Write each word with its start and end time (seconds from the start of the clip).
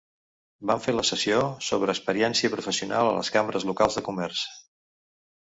Vam 0.69 0.79
fer 0.85 0.95
la 0.95 1.03
sessió 1.09 1.41
sobre 1.65 1.95
experiència 1.97 2.51
professional 2.55 3.11
a 3.11 3.13
les 3.19 3.31
cambres 3.37 3.69
locals 3.73 4.01
de 4.01 4.05
comerç. 4.11 4.43